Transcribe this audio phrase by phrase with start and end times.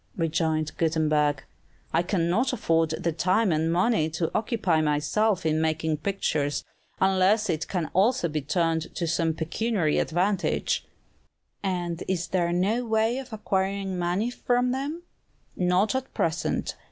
[0.17, 1.43] rejoined Gutenberg.
[1.93, 6.63] "I cannot afford the time and money to occupy myself in making pictures,
[6.99, 10.87] unless it can also be turned to some pecuniary advantage."
[11.61, 15.03] "And is there no way of acquiring money from them?"
[15.55, 16.77] "Not at present.